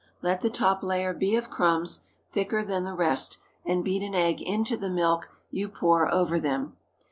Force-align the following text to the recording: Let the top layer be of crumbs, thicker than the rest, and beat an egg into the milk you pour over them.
Let 0.23 0.41
the 0.41 0.49
top 0.49 0.81
layer 0.81 1.13
be 1.13 1.35
of 1.35 1.51
crumbs, 1.51 2.05
thicker 2.31 2.65
than 2.65 2.85
the 2.85 2.95
rest, 2.95 3.37
and 3.63 3.83
beat 3.83 4.01
an 4.01 4.15
egg 4.15 4.41
into 4.41 4.75
the 4.75 4.89
milk 4.89 5.29
you 5.51 5.69
pour 5.69 6.11
over 6.11 6.39
them. 6.39 6.75